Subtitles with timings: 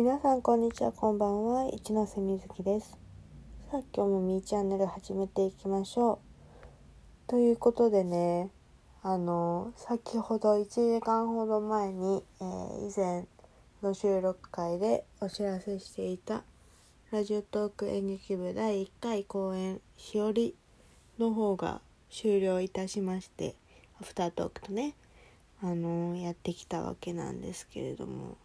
[0.00, 1.68] 皆さんこんにちはこんばんは。
[1.68, 2.96] 一ノ瀬みずきです。
[3.70, 6.20] さあ今日もみーチャンネル始めていきましょ
[7.26, 7.28] う。
[7.28, 8.48] ということでね
[9.02, 10.64] あの先ほど1
[10.94, 13.26] 時間ほど前に、えー、以前
[13.82, 16.44] の収録会でお知らせしていた
[17.10, 20.54] ラジオトーク演劇部第1回公演しおり
[21.18, 23.54] の方が終了いたしまして
[24.00, 24.94] アフタートークとね
[25.60, 28.38] あのやってきたわけなんですけれども。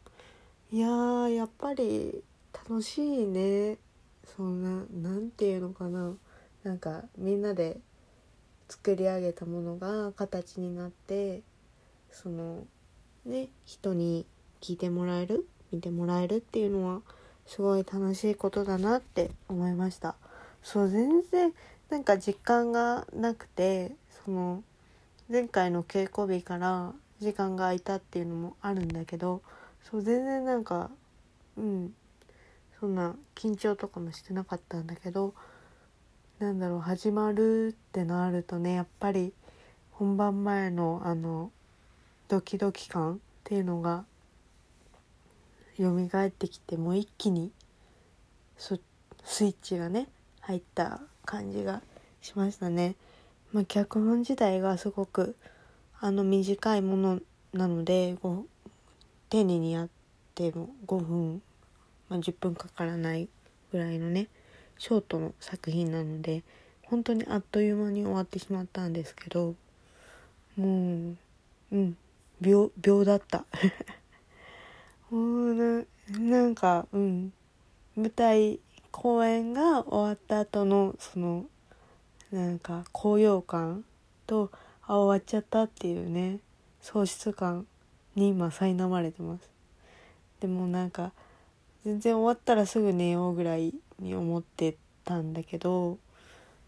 [0.76, 2.22] いやーやっぱり
[2.52, 3.78] 楽しいね。
[4.36, 6.12] そんな何て言うのかな。
[6.66, 7.80] なんかみんなで
[8.68, 11.44] 作り上げたものが形になって
[12.12, 12.66] その
[13.26, 14.26] ね人に
[14.60, 17.02] 聞いてもらえる見てもらえるっていうのは
[17.46, 20.16] すごい楽しいことだなって思いました。
[20.62, 21.54] そう全然
[21.90, 23.96] なんか実感がなくて
[24.26, 24.62] その
[25.32, 29.42] 前回の稽古日から時間が空いたっていうのもあるんだけど
[29.90, 30.90] そう全然なんか
[31.58, 31.94] うん
[32.80, 35.34] そんな緊張とかもしてなかったんだけど
[36.40, 39.34] なんだろう始まるってなるとねやっぱり
[39.92, 41.52] 本番前のあの
[42.28, 44.06] ドキドキ感っていうのが
[45.78, 47.52] 蘇ってきてもう一気に
[48.58, 48.76] ス
[49.46, 50.08] イッチがね
[50.42, 51.82] 入った感じが
[52.22, 52.96] しましたね。
[53.54, 55.36] まあ、脚本自体がすごく
[56.00, 57.20] あの短いもの
[57.54, 58.18] なので
[59.30, 59.90] 丁寧にやっ
[60.34, 61.42] ても5分、
[62.10, 63.28] まあ、10分かからない
[63.72, 64.28] ぐらいのね
[64.78, 66.44] ショートの作品なので
[66.84, 69.56] 本当にあっという間に終わってしまったんですけど
[70.58, 70.66] も
[71.12, 71.18] う
[71.72, 71.98] うん
[72.42, 73.46] 秒秒だった。
[75.10, 75.86] もうな
[76.20, 77.34] なんかうん
[77.96, 78.60] 舞台
[78.92, 81.46] 公演が終わった後のその
[82.32, 83.86] なんか高揚感
[84.28, 84.52] と
[84.84, 86.40] あ終わっちゃったっていうね
[86.82, 87.66] 喪失感
[88.16, 89.50] に今苛まれてます。
[90.40, 91.12] でもなんか
[91.86, 95.98] 全然終わったらすぐ寝ようぐらいに思ってたんだけど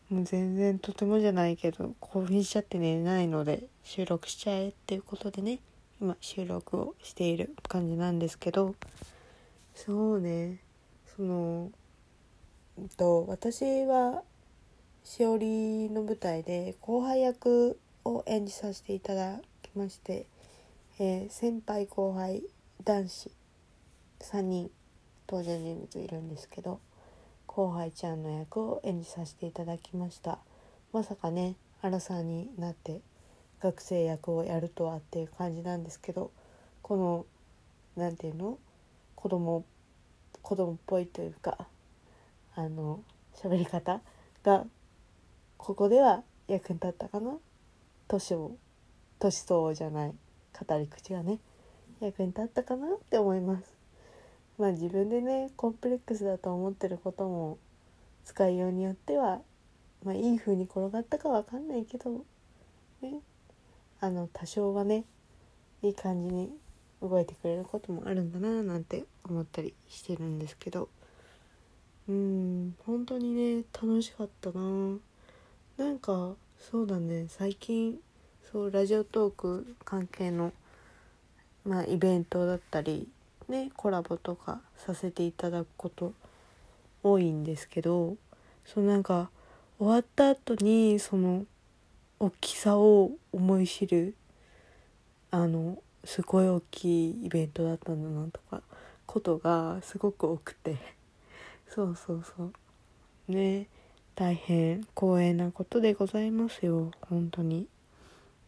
[0.10, 5.60] もう全然とてもじゃないけど興奮しちゃって寝れないので収録しちゃえっていうことでね
[6.00, 8.76] 今収録をしている感じなんですけど
[9.76, 10.60] そうね。
[11.16, 11.72] その
[12.96, 14.22] と私は
[15.04, 20.28] しおりの舞台で後輩役を演じさせていただきまして
[21.00, 22.42] えー、先輩後輩
[22.84, 23.32] 男子
[24.20, 24.72] 3人
[25.30, 26.80] 登場人物いるんですけど
[27.46, 30.40] 後輩ちゃんの役を演じさせていただきました。
[30.94, 33.02] まさかねアラサーになって
[33.62, 36.32] 学生役をやるとはっていう感じなんですけど
[36.82, 37.26] この
[37.96, 38.58] 何て言うの？
[39.16, 39.66] 子供
[40.42, 41.58] 子供っぽいというか
[42.56, 43.02] あの
[43.36, 44.02] 喋り方
[44.44, 44.66] が
[45.58, 47.34] ここでは役に立ったかな？
[48.08, 48.56] 年を
[49.20, 50.14] 年相応じゃない
[50.60, 51.40] 語り口がね
[52.00, 53.76] 役に立ったかなって思います。
[54.58, 57.58] まあ自分でねコンプレックスだと思ってることも
[58.26, 59.42] 使いようによっては
[60.04, 62.26] まあいい風に転がったかわかんないけど
[63.02, 63.20] ね
[64.00, 65.06] あの多少はね
[65.84, 66.52] いい感じに
[67.02, 70.90] 動いてくれることもあるんだななんて思ったりしてるんですけど。
[72.10, 74.62] うん本当にね楽しかったな
[75.78, 78.00] なんかそうだね最近
[78.52, 80.54] そうラジオトーク関係の、
[81.66, 83.10] まあ、イベントだったり
[83.50, 86.14] ねコラボとかさせていただくこと
[87.04, 88.16] 多いんですけど
[88.66, 89.30] そうなんか
[89.80, 91.46] 終わった後にその
[92.22, 94.16] 大きさを思い知る
[95.30, 98.62] あのすごい大きいイベントだったんだなとか
[99.06, 100.78] ことがすごく多くて
[101.68, 102.54] そうそうそう
[103.28, 103.68] ね
[104.16, 107.68] 大変光栄なことでございますよ本当に。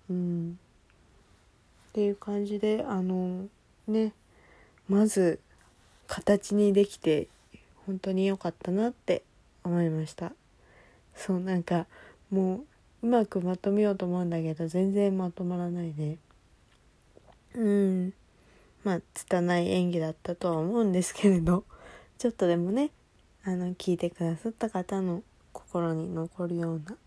[0.10, 0.60] うん。
[1.90, 3.48] っていう感じであの
[3.88, 4.14] ね
[4.88, 5.40] まず
[6.08, 7.28] 形にできて
[7.86, 9.24] 本当に良かったなって
[9.64, 10.34] 思いました。
[11.16, 11.86] そうなんか
[12.32, 12.64] も
[13.02, 16.18] ううまくまとめようと思うんだけど全然まとまらないね。
[17.56, 18.14] うん。
[18.84, 21.64] まあ拙い演技だったとは思うんですけれど。
[22.20, 22.92] ちょっとでもね
[23.46, 25.24] あの聞いてくださった方の
[25.54, 26.98] 心に残るような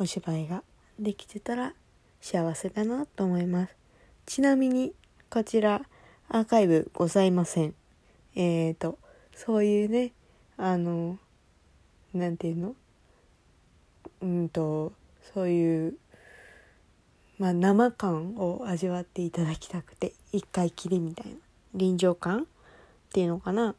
[0.00, 0.64] お芝居が
[0.98, 1.74] できてたら
[2.20, 3.76] 幸せだなと思います。
[4.26, 4.92] ちなみに、
[5.30, 5.82] こちら、
[6.28, 7.74] アーカイブございません。
[8.34, 8.98] えーと、
[9.34, 10.12] そういうね、
[10.56, 11.18] あの、
[12.12, 12.74] なんていうの？
[14.20, 14.92] うんと、
[15.32, 15.94] そういう、
[17.38, 21.36] まあ、生感を味わっていただきたくて、一回きりみたいな、
[21.74, 22.44] 臨場感っ
[23.12, 23.74] ていうのかな？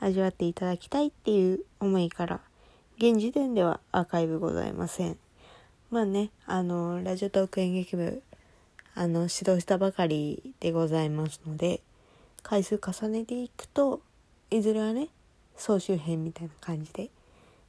[0.00, 2.40] 味わっていただきたいっていう思いから、
[2.98, 5.16] 現時点ではアーカイブございません。
[5.90, 8.22] まあね、あの、ラジオトーク演劇部、
[8.94, 11.80] あの、指導したばかりでございますので、
[12.42, 14.00] 回数重ねていくと、
[14.50, 15.08] いずれはね
[15.56, 17.10] 総集編みたいな感じで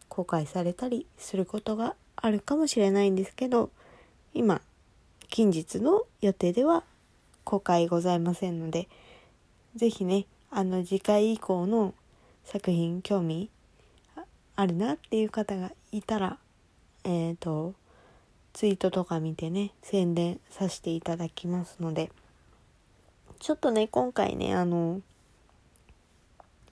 [0.07, 3.69] 公開されたりすることがあるかもしれないんですけど
[4.33, 4.61] 今
[5.29, 6.83] 近日の予定では
[7.43, 8.87] 公開ございませんので
[9.75, 11.93] 是非ねあの次回以降の
[12.45, 13.49] 作品興味
[14.55, 16.37] あるなっていう方がいたら
[17.03, 17.73] えっ、ー、と
[18.59, 22.11] ツイートとか見てね宣伝させていただきますので。
[23.39, 24.99] ちょっとね今回ねあの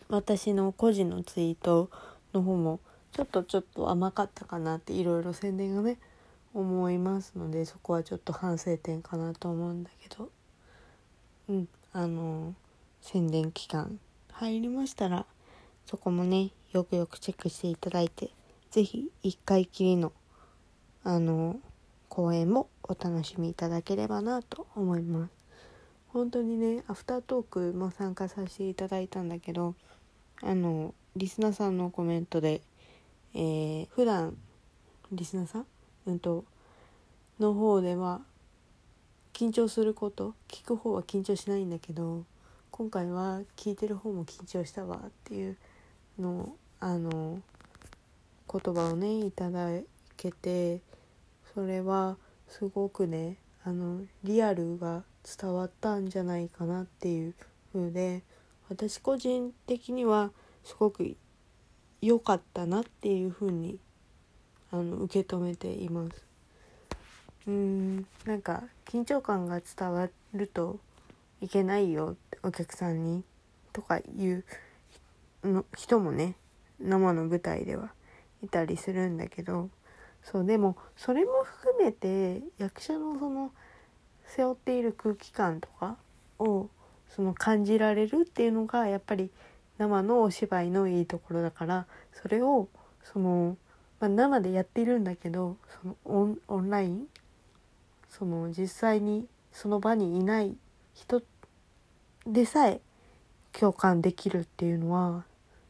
[0.10, 1.90] 私の個人のツイート
[2.34, 2.82] の方も
[3.14, 5.98] ちょっとちょっと甘かったかなっていろいろ宣伝がね
[6.54, 10.30] 思いますのでそこはちょっと反省点かなと思うんだけど。
[11.48, 12.54] うんあの
[13.00, 13.98] 宣伝期間
[14.34, 15.26] 入りましたら
[15.86, 18.32] そこもねよくよくチェックしていただいて
[18.72, 20.12] 是非1回きりの
[21.06, 21.62] あの
[22.10, 25.32] 公演もお楽しみいただければなと思います。
[26.10, 29.76] 本当にねアフタートークも参加させていただいたんだけど
[30.42, 32.62] あのリスナーさんのコメントで、
[33.34, 34.36] えー、普段
[35.12, 35.66] リスナーさん
[36.08, 36.46] うんと
[37.40, 38.22] の方では
[39.34, 42.24] 緊張すること聞く方は緊張しないんだけど
[42.72, 45.58] 今回は聞いてる方も緊張したわっていう
[46.20, 47.42] のあの
[48.52, 49.68] 言葉をねいただ
[50.16, 50.82] けて
[51.58, 52.18] それは
[52.48, 57.34] すごくねあのリアルが伝わったんじゃないかなっていう
[57.74, 58.22] 風で
[58.70, 60.30] 私個人的には
[60.64, 61.18] すごく
[62.00, 63.80] 良かったなっていう風に
[64.72, 66.24] あの受け止めています。
[67.48, 70.80] うんなんか緊張感が伝わると
[71.42, 73.24] いけないよお客さんに
[73.74, 74.46] とかいう
[75.44, 76.36] の人もね
[76.80, 77.90] 生の舞台では
[78.44, 79.72] いたりするんだけど
[80.30, 83.52] そうでもそれも含めて役者のその
[84.26, 85.96] 背負っている空気感とか
[86.38, 86.68] を
[87.10, 89.32] その感じられるっていうのがやっぱり
[89.78, 92.68] 生のお芝居のいいところだからそれを
[93.04, 93.56] その、
[94.02, 97.08] まあ、生でやっているんだけどそのオンライン
[98.10, 100.58] その実際にその場にいない
[100.94, 101.22] 人
[102.26, 102.82] でさえ
[103.54, 105.24] 共感できるっていうのは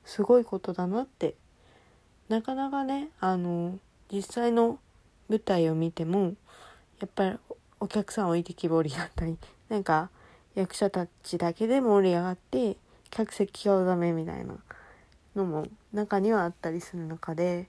[0.03, 1.35] すごいことだなって
[2.27, 3.77] なかなかねあの
[4.11, 4.79] 実際の
[5.29, 6.35] 舞台を見ても
[6.99, 7.37] やっぱり
[7.79, 9.37] お客さん置いてきぼりだったり
[9.69, 10.09] なんか
[10.55, 12.77] 役者たちだけで盛り上がって
[13.09, 14.55] 客席顔ダメみたいな
[15.35, 17.67] のも中にはあったりする中で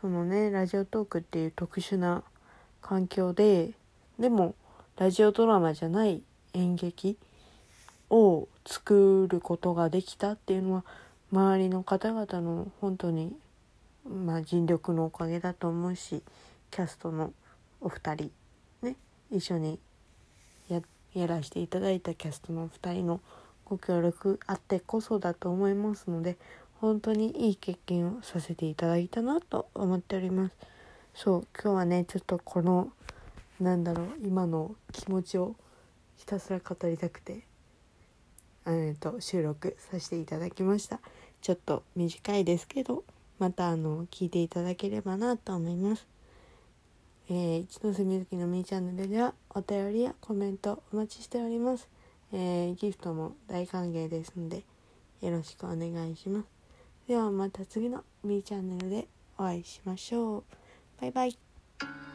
[0.00, 2.22] そのねラジオトークっていう特殊な
[2.80, 3.72] 環境で
[4.18, 4.54] でも
[4.96, 6.22] ラジオドラマじゃない
[6.54, 7.16] 演劇
[8.10, 10.84] を作ることができたっていうのは
[11.32, 13.32] 周りの方々の本当に、
[14.10, 16.22] まあ、尽力のおかげだと思うし
[16.70, 17.32] キャストの
[17.80, 18.30] お二人
[18.82, 18.96] ね
[19.30, 19.78] 一緒に
[20.68, 20.82] や
[21.14, 23.20] やらせていただいたキャストの2人の
[23.64, 26.36] ご協力あってこそだと思いますので
[26.80, 30.56] 本当にいい経験をさせていただいたなと思っております。
[31.14, 32.90] そう今日はねちょっとこの
[33.60, 35.54] なんだろう今の気持ちを
[36.16, 37.42] ひたすら語りたくて
[38.66, 41.00] えーと収録させていただきました。
[41.42, 43.04] ちょっと短いですけど
[43.40, 46.06] またあの聞いていただければなと思います。
[47.30, 51.88] えー、一ノ瀬みずきのみーチャンネルではお便りやコメントお待ちしております。
[52.32, 54.62] えー、ギフトも大歓迎ですので
[55.22, 56.46] よろしくお願いします。
[57.08, 60.44] ではまた次のみーチャンネルでお会いしましょう。
[61.00, 62.09] バイバイ。